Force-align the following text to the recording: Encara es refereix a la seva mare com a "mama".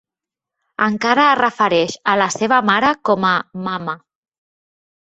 Encara 0.85 1.25
es 1.33 1.37
refereix 1.41 1.99
a 2.15 2.17
la 2.23 2.29
seva 2.39 2.61
mare 2.73 2.93
com 3.11 3.31
a 3.35 3.39
"mama". 3.71 4.01